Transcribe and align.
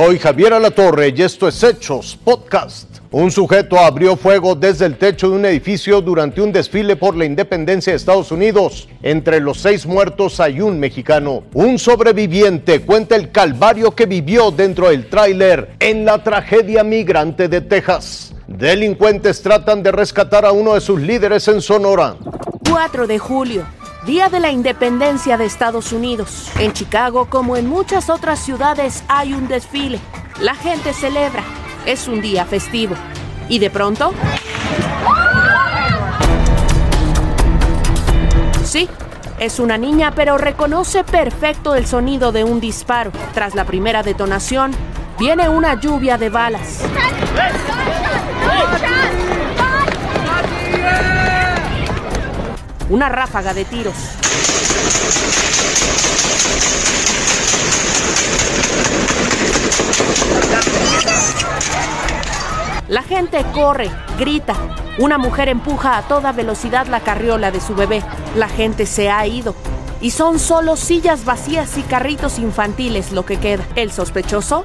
Soy 0.00 0.20
Javier 0.20 0.52
Alatorre 0.54 1.08
y 1.08 1.22
esto 1.22 1.48
es 1.48 1.60
Hechos 1.60 2.16
Podcast. 2.22 3.00
Un 3.10 3.32
sujeto 3.32 3.76
abrió 3.80 4.16
fuego 4.16 4.54
desde 4.54 4.86
el 4.86 4.96
techo 4.96 5.28
de 5.28 5.34
un 5.34 5.44
edificio 5.44 6.00
durante 6.00 6.40
un 6.40 6.52
desfile 6.52 6.94
por 6.94 7.16
la 7.16 7.24
independencia 7.24 7.92
de 7.92 7.96
Estados 7.96 8.30
Unidos. 8.30 8.88
Entre 9.02 9.40
los 9.40 9.58
seis 9.58 9.86
muertos 9.86 10.38
hay 10.38 10.60
un 10.60 10.78
mexicano. 10.78 11.42
Un 11.52 11.80
sobreviviente 11.80 12.82
cuenta 12.82 13.16
el 13.16 13.32
calvario 13.32 13.96
que 13.96 14.06
vivió 14.06 14.52
dentro 14.52 14.90
del 14.90 15.08
tráiler 15.08 15.70
en 15.80 16.04
la 16.04 16.22
tragedia 16.22 16.84
migrante 16.84 17.48
de 17.48 17.60
Texas. 17.60 18.32
Delincuentes 18.46 19.42
tratan 19.42 19.82
de 19.82 19.90
rescatar 19.90 20.46
a 20.46 20.52
uno 20.52 20.74
de 20.74 20.80
sus 20.80 21.00
líderes 21.00 21.48
en 21.48 21.60
Sonora. 21.60 22.14
4 22.70 23.08
de 23.08 23.18
julio, 23.18 23.66
Día 24.06 24.28
de 24.28 24.38
la 24.38 24.50
Independencia 24.50 25.36
de 25.36 25.44
Estados 25.44 25.92
Unidos. 25.92 26.50
En 26.58 26.72
Chicago, 26.72 27.26
como 27.28 27.56
en 27.56 27.66
muchas 27.66 28.08
otras 28.08 28.38
ciudades, 28.38 29.02
hay 29.08 29.34
un 29.34 29.48
desfile. 29.48 29.98
La 30.40 30.54
gente 30.54 30.92
celebra. 30.92 31.42
Es 31.84 32.06
un 32.06 32.20
día 32.20 32.44
festivo. 32.44 32.94
Y 33.48 33.58
de 33.58 33.70
pronto... 33.70 34.12
Sí, 38.64 38.88
es 39.40 39.58
una 39.58 39.76
niña, 39.76 40.12
pero 40.14 40.38
reconoce 40.38 41.02
perfecto 41.02 41.74
el 41.74 41.86
sonido 41.86 42.30
de 42.30 42.44
un 42.44 42.60
disparo. 42.60 43.10
Tras 43.34 43.54
la 43.54 43.64
primera 43.64 44.02
detonación, 44.02 44.72
viene 45.18 45.48
una 45.48 45.80
lluvia 45.80 46.16
de 46.16 46.28
balas. 46.28 46.82
Una 52.90 53.10
ráfaga 53.10 53.52
de 53.52 53.66
tiros. 53.66 53.94
La 62.88 63.02
gente 63.02 63.44
corre, 63.52 63.90
grita. 64.18 64.54
Una 64.98 65.18
mujer 65.18 65.50
empuja 65.50 65.98
a 65.98 66.02
toda 66.08 66.32
velocidad 66.32 66.86
la 66.86 67.00
carriola 67.00 67.50
de 67.50 67.60
su 67.60 67.74
bebé. 67.74 68.02
La 68.34 68.48
gente 68.48 68.86
se 68.86 69.10
ha 69.10 69.26
ido. 69.26 69.54
Y 70.00 70.12
son 70.12 70.38
solo 70.38 70.76
sillas 70.76 71.26
vacías 71.26 71.76
y 71.76 71.82
carritos 71.82 72.38
infantiles 72.38 73.12
lo 73.12 73.26
que 73.26 73.36
queda. 73.38 73.64
El 73.74 73.92
sospechoso, 73.92 74.64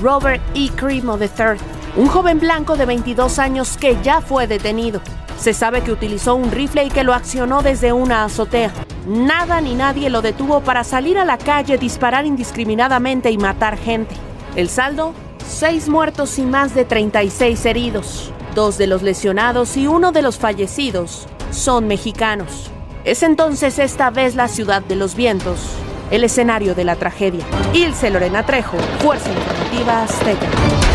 Robert 0.00 0.42
E. 0.56 0.70
Cremo 0.70 1.16
III, 1.16 1.60
un 1.96 2.08
joven 2.08 2.40
blanco 2.40 2.76
de 2.76 2.86
22 2.86 3.38
años 3.38 3.76
que 3.76 3.96
ya 4.02 4.20
fue 4.20 4.48
detenido. 4.48 5.00
Se 5.40 5.54
sabe 5.54 5.80
que 5.80 5.90
utilizó 5.90 6.34
un 6.34 6.50
rifle 6.50 6.84
y 6.84 6.90
que 6.90 7.02
lo 7.02 7.14
accionó 7.14 7.62
desde 7.62 7.94
una 7.94 8.24
azotea. 8.24 8.72
Nada 9.06 9.62
ni 9.62 9.74
nadie 9.74 10.10
lo 10.10 10.20
detuvo 10.20 10.60
para 10.60 10.84
salir 10.84 11.16
a 11.16 11.24
la 11.24 11.38
calle, 11.38 11.78
disparar 11.78 12.26
indiscriminadamente 12.26 13.30
y 13.30 13.38
matar 13.38 13.78
gente. 13.78 14.14
El 14.54 14.68
saldo, 14.68 15.14
seis 15.48 15.88
muertos 15.88 16.38
y 16.38 16.42
más 16.42 16.74
de 16.74 16.84
36 16.84 17.64
heridos. 17.64 18.32
Dos 18.54 18.76
de 18.76 18.86
los 18.86 19.02
lesionados 19.02 19.78
y 19.78 19.86
uno 19.86 20.12
de 20.12 20.20
los 20.20 20.36
fallecidos 20.36 21.26
son 21.50 21.86
mexicanos. 21.86 22.70
Es 23.04 23.22
entonces 23.22 23.78
esta 23.78 24.10
vez 24.10 24.34
la 24.34 24.46
ciudad 24.46 24.82
de 24.82 24.96
los 24.96 25.14
vientos, 25.14 25.70
el 26.10 26.22
escenario 26.22 26.74
de 26.74 26.84
la 26.84 26.96
tragedia. 26.96 27.46
Ilse 27.72 28.10
Lorena 28.10 28.44
Trejo, 28.44 28.76
Fuerza 28.98 29.30
Informativa 29.30 30.02
Azteca. 30.02 30.89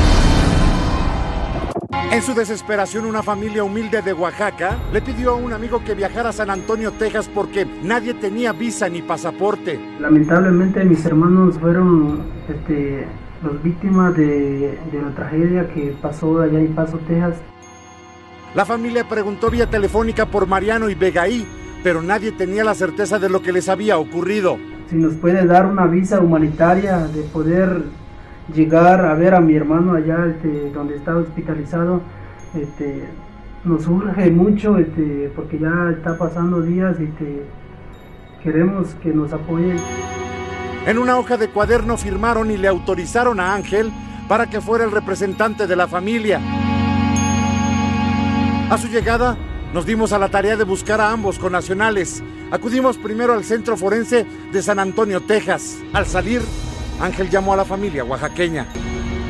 En 2.11 2.21
su 2.21 2.33
desesperación, 2.33 3.05
una 3.05 3.23
familia 3.23 3.63
humilde 3.63 4.01
de 4.01 4.13
Oaxaca 4.13 4.77
le 4.93 5.01
pidió 5.01 5.31
a 5.31 5.35
un 5.35 5.51
amigo 5.51 5.83
que 5.83 5.95
viajara 5.95 6.29
a 6.29 6.33
San 6.33 6.49
Antonio, 6.49 6.91
Texas, 6.93 7.29
porque 7.33 7.65
nadie 7.83 8.13
tenía 8.13 8.53
visa 8.53 8.87
ni 8.87 9.01
pasaporte. 9.01 9.79
Lamentablemente 9.99 10.85
mis 10.85 11.05
hermanos 11.05 11.57
fueron 11.59 12.23
este, 12.47 13.05
las 13.43 13.61
víctimas 13.61 14.15
de, 14.15 14.79
de 14.91 15.01
la 15.01 15.09
tragedia 15.13 15.67
que 15.73 15.93
pasó 16.01 16.41
allá 16.41 16.59
en 16.59 16.73
Paso, 16.73 16.99
Texas. 17.07 17.35
La 18.53 18.65
familia 18.65 19.09
preguntó 19.09 19.49
vía 19.49 19.69
telefónica 19.69 20.25
por 20.25 20.47
Mariano 20.47 20.89
y 20.89 20.95
Vegaí, 20.95 21.45
pero 21.83 22.01
nadie 22.01 22.31
tenía 22.31 22.63
la 22.63 22.75
certeza 22.75 23.19
de 23.19 23.27
lo 23.27 23.41
que 23.41 23.51
les 23.51 23.67
había 23.67 23.97
ocurrido. 23.97 24.57
Si 24.89 24.95
nos 24.95 25.15
puede 25.15 25.45
dar 25.45 25.65
una 25.65 25.85
visa 25.87 26.21
humanitaria 26.21 26.99
de 26.99 27.23
poder 27.23 27.83
llegar 28.53 29.05
a 29.05 29.13
ver 29.15 29.33
a 29.33 29.41
mi 29.41 29.55
hermano 29.55 29.93
allá 29.93 30.25
este, 30.27 30.71
donde 30.71 30.95
está 30.95 31.15
hospitalizado, 31.15 32.01
este, 32.53 33.03
nos 33.63 33.87
urge 33.87 34.29
mucho 34.31 34.77
este, 34.77 35.31
porque 35.35 35.57
ya 35.59 35.91
está 35.91 36.17
pasando 36.17 36.61
días 36.61 36.97
y 36.99 37.09
queremos 38.43 38.95
que 39.01 39.11
nos 39.11 39.33
apoyen. 39.33 39.77
En 40.85 40.99
una 40.99 41.17
hoja 41.17 41.37
de 41.37 41.49
cuaderno 41.49 41.97
firmaron 41.97 42.51
y 42.51 42.57
le 42.57 42.67
autorizaron 42.67 43.39
a 43.39 43.55
Ángel 43.55 43.91
para 44.27 44.49
que 44.49 44.61
fuera 44.61 44.85
el 44.85 44.91
representante 44.91 45.65
de 45.65 45.75
la 45.75 45.87
familia. 45.87 46.39
A 48.69 48.77
su 48.77 48.87
llegada, 48.87 49.35
nos 49.73 49.85
dimos 49.85 50.13
a 50.13 50.19
la 50.19 50.29
tarea 50.29 50.55
de 50.55 50.63
buscar 50.63 51.01
a 51.01 51.11
ambos 51.11 51.39
connacionales. 51.39 52.23
Acudimos 52.51 52.97
primero 52.97 53.33
al 53.33 53.43
centro 53.43 53.75
forense 53.77 54.25
de 54.51 54.61
San 54.61 54.79
Antonio, 54.79 55.21
Texas. 55.21 55.79
Al 55.91 56.05
salir, 56.05 56.41
Ángel 56.99 57.29
llamó 57.29 57.53
a 57.53 57.57
la 57.57 57.65
familia 57.65 58.03
oaxaqueña. 58.03 58.67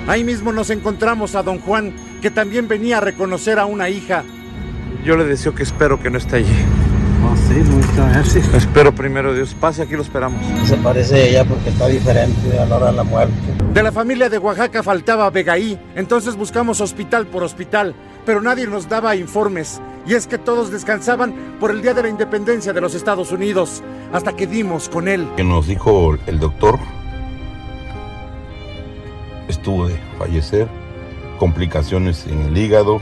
Ahí 0.07 0.23
mismo 0.23 0.51
nos 0.51 0.69
encontramos 0.69 1.35
a 1.35 1.43
don 1.43 1.59
Juan, 1.59 1.93
que 2.21 2.29
también 2.29 2.67
venía 2.67 2.97
a 2.97 3.01
reconocer 3.01 3.59
a 3.59 3.65
una 3.65 3.89
hija. 3.89 4.23
Yo 5.03 5.17
le 5.17 5.25
deseo 5.25 5.53
que 5.55 5.63
espero 5.63 5.99
que 5.99 6.09
no 6.09 6.17
esté 6.17 6.37
allí. 6.37 6.65
Oh, 7.23 7.35
sí, 7.35 7.55
muchas 7.55 8.13
gracias. 8.13 8.53
Espero 8.53 8.93
primero 8.93 9.33
Dios. 9.33 9.55
Pase, 9.59 9.81
aquí 9.81 9.95
lo 9.95 10.03
esperamos. 10.03 10.39
Se 10.67 10.77
parece 10.77 11.15
a 11.15 11.25
ella 11.25 11.45
porque 11.45 11.69
está 11.69 11.87
diferente 11.87 12.59
a 12.59 12.65
la 12.65 12.75
hora 12.75 12.85
de 12.87 12.93
la 12.93 13.03
muerte. 13.03 13.33
De 13.73 13.83
la 13.83 13.91
familia 13.91 14.29
de 14.29 14.37
Oaxaca 14.37 14.83
faltaba 14.83 15.29
Vegaí, 15.31 15.79
entonces 15.95 16.35
buscamos 16.35 16.81
hospital 16.81 17.27
por 17.27 17.43
hospital, 17.43 17.95
pero 18.25 18.41
nadie 18.41 18.67
nos 18.67 18.87
daba 18.87 19.15
informes. 19.15 19.81
Y 20.07 20.13
es 20.13 20.27
que 20.27 20.37
todos 20.37 20.71
descansaban 20.71 21.57
por 21.59 21.71
el 21.71 21.81
Día 21.81 21.93
de 21.93 22.03
la 22.03 22.09
Independencia 22.09 22.73
de 22.73 22.81
los 22.81 22.93
Estados 22.93 23.31
Unidos, 23.31 23.83
hasta 24.13 24.35
que 24.35 24.45
dimos 24.45 24.87
con 24.87 25.07
él. 25.07 25.27
Que 25.35 25.43
nos 25.43 25.67
dijo 25.67 26.15
el 26.27 26.39
doctor, 26.39 26.79
estuvo 29.47 29.87
de 29.87 29.97
fallecer, 30.17 30.67
complicaciones 31.39 32.25
en 32.27 32.41
el 32.41 32.57
hígado, 32.57 33.01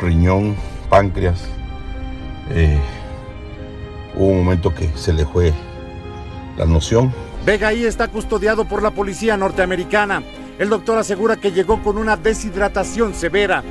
riñón, 0.00 0.56
páncreas. 0.88 1.44
Eh, 2.50 2.78
hubo 4.14 4.26
un 4.26 4.44
momento 4.44 4.74
que 4.74 4.88
se 4.96 5.12
le 5.12 5.24
fue 5.26 5.52
la 6.56 6.66
noción. 6.66 7.12
Vegaí 7.44 7.84
está 7.84 8.08
custodiado 8.08 8.64
por 8.64 8.82
la 8.82 8.90
policía 8.90 9.36
norteamericana. 9.36 10.22
El 10.58 10.70
doctor 10.70 10.98
asegura 10.98 11.36
que 11.36 11.52
llegó 11.52 11.82
con 11.82 11.98
una 11.98 12.16
deshidratación 12.16 13.14
severa. 13.14 13.62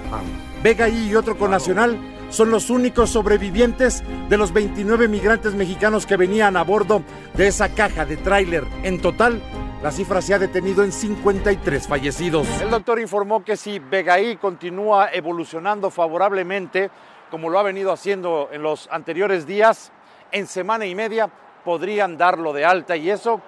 Vegaí 0.62 1.10
y 1.10 1.16
otro 1.16 1.38
connacional 1.38 1.98
son 2.30 2.50
los 2.50 2.70
únicos 2.70 3.12
sobrevivientes 3.12 4.04
de 4.28 4.38
los 4.38 4.54
29 4.54 5.08
migrantes 5.08 5.54
mexicanos 5.54 6.06
que 6.06 6.18
venían 6.18 6.58
a 6.58 6.64
bordo 6.64 7.04
de 7.36 7.48
esa 7.48 7.70
caja 7.70 8.06
de 8.06 8.18
tráiler. 8.18 8.66
En 8.84 9.00
total, 9.00 9.42
la 9.84 9.92
cifra 9.92 10.22
se 10.22 10.34
ha 10.34 10.40
detenido 10.40 10.82
en 10.86 10.94
53 10.94 11.88
fallecidos. 11.90 12.48
El 12.62 12.70
doctor 12.70 13.02
informó 13.02 13.44
que 13.44 13.58
si 13.58 13.80
Vegaí 13.80 14.38
continúa 14.38 15.10
evolucionando 15.12 15.92
favorablemente, 15.92 16.90
como 17.30 17.50
lo 17.50 17.60
ha 17.60 17.64
venido 17.64 17.92
haciendo 17.92 18.48
en 18.54 18.64
los 18.64 18.88
anteriores 18.90 19.46
días, 19.46 19.92
en 20.32 20.48
semana 20.48 20.86
y 20.86 20.96
media 20.96 21.30
podrían 21.66 22.18
darlo 22.18 22.54
de 22.54 22.64
alta 22.64 22.96
y 22.96 23.10
eso, 23.10 23.42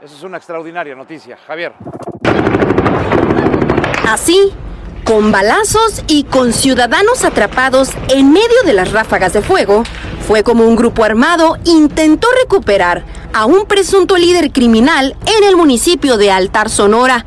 eso 0.00 0.14
es 0.14 0.22
una 0.22 0.36
extraordinaria 0.36 0.94
noticia. 0.94 1.36
Javier. 1.44 1.72
Así, 4.08 4.52
con 5.02 5.32
balazos 5.32 6.04
y 6.06 6.22
con 6.22 6.52
ciudadanos 6.52 7.24
atrapados 7.24 7.90
en 8.10 8.32
medio 8.32 8.62
de 8.64 8.74
las 8.74 8.92
ráfagas 8.92 9.32
de 9.32 9.42
fuego, 9.42 9.82
fue 10.26 10.42
como 10.42 10.64
un 10.64 10.74
grupo 10.74 11.04
armado 11.04 11.58
intentó 11.64 12.28
recuperar 12.42 13.04
a 13.32 13.44
un 13.44 13.66
presunto 13.66 14.16
líder 14.16 14.52
criminal 14.52 15.16
en 15.26 15.44
el 15.44 15.56
municipio 15.56 16.16
de 16.16 16.30
Altar, 16.30 16.70
Sonora. 16.70 17.26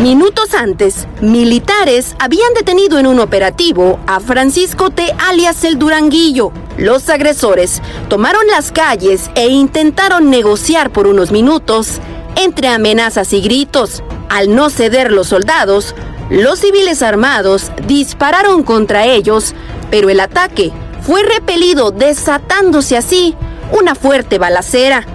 Minutos 0.00 0.54
antes, 0.54 1.08
militares 1.20 2.14
habían 2.18 2.52
detenido 2.54 2.98
en 2.98 3.06
un 3.06 3.18
operativo 3.20 3.98
a 4.06 4.20
Francisco 4.20 4.90
T. 4.90 5.12
alias 5.18 5.64
el 5.64 5.78
Duranguillo. 5.78 6.52
Los 6.76 7.08
agresores 7.08 7.82
tomaron 8.08 8.46
las 8.46 8.70
calles 8.70 9.30
e 9.34 9.48
intentaron 9.48 10.30
negociar 10.30 10.90
por 10.90 11.06
unos 11.06 11.32
minutos 11.32 12.00
entre 12.36 12.68
amenazas 12.68 13.32
y 13.32 13.40
gritos. 13.40 14.02
Al 14.28 14.54
no 14.54 14.70
ceder 14.70 15.10
los 15.10 15.28
soldados, 15.28 15.94
los 16.30 16.60
civiles 16.60 17.02
armados 17.02 17.70
dispararon 17.86 18.62
contra 18.62 19.06
ellos, 19.06 19.54
pero 19.94 20.10
el 20.10 20.18
ataque 20.18 20.72
fue 21.02 21.22
repelido 21.22 21.92
desatándose 21.92 22.96
así 22.96 23.36
una 23.70 23.94
fuerte 23.94 24.38
balacera. 24.38 25.06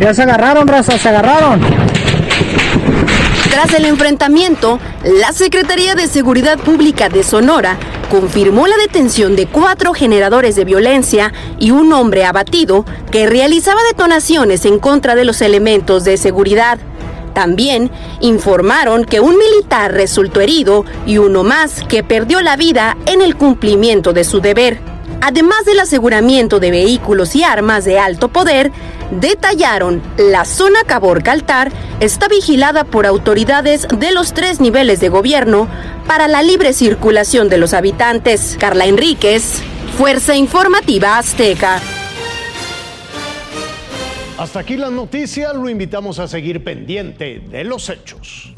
Ya 0.00 0.12
se 0.12 0.22
agarraron, 0.22 0.66
raza, 0.66 0.98
se 0.98 1.08
agarraron. 1.08 1.60
Tras 3.48 3.72
el 3.74 3.84
enfrentamiento, 3.84 4.80
la 5.04 5.32
Secretaría 5.32 5.94
de 5.94 6.08
Seguridad 6.08 6.58
Pública 6.58 7.08
de 7.08 7.22
Sonora 7.22 7.76
confirmó 8.10 8.66
la 8.66 8.76
detención 8.76 9.36
de 9.36 9.46
cuatro 9.46 9.94
generadores 9.94 10.56
de 10.56 10.64
violencia 10.64 11.32
y 11.60 11.70
un 11.70 11.92
hombre 11.92 12.24
abatido 12.24 12.84
que 13.12 13.28
realizaba 13.28 13.80
detonaciones 13.88 14.64
en 14.64 14.80
contra 14.80 15.14
de 15.14 15.24
los 15.24 15.42
elementos 15.42 16.02
de 16.02 16.16
seguridad. 16.16 16.80
También 17.34 17.90
informaron 18.20 19.04
que 19.04 19.20
un 19.20 19.36
militar 19.36 19.92
resultó 19.92 20.40
herido 20.40 20.84
y 21.04 21.18
uno 21.18 21.42
más 21.42 21.82
que 21.88 22.02
perdió 22.02 22.40
la 22.40 22.56
vida 22.56 22.96
en 23.06 23.20
el 23.20 23.36
cumplimiento 23.36 24.12
de 24.12 24.24
su 24.24 24.40
deber. 24.40 24.78
Además 25.20 25.64
del 25.64 25.80
aseguramiento 25.80 26.60
de 26.60 26.70
vehículos 26.70 27.34
y 27.34 27.44
armas 27.44 27.84
de 27.84 27.98
alto 27.98 28.28
poder, 28.28 28.70
detallaron 29.10 30.02
la 30.16 30.44
zona 30.44 30.80
Cabor-Caltar 30.86 31.72
está 32.00 32.28
vigilada 32.28 32.84
por 32.84 33.06
autoridades 33.06 33.86
de 33.88 34.12
los 34.12 34.34
tres 34.34 34.60
niveles 34.60 35.00
de 35.00 35.08
gobierno 35.08 35.68
para 36.06 36.28
la 36.28 36.42
libre 36.42 36.72
circulación 36.72 37.48
de 37.48 37.58
los 37.58 37.72
habitantes. 37.72 38.56
Carla 38.58 38.86
Enríquez, 38.86 39.62
Fuerza 39.96 40.36
Informativa 40.36 41.18
Azteca. 41.18 41.80
Hasta 44.36 44.58
aquí 44.58 44.76
las 44.76 44.90
noticias, 44.90 45.54
lo 45.54 45.68
invitamos 45.68 46.18
a 46.18 46.26
seguir 46.26 46.64
pendiente 46.64 47.38
de 47.38 47.62
los 47.62 47.88
hechos. 47.88 48.53